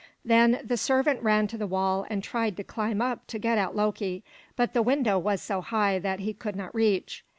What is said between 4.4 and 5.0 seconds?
but the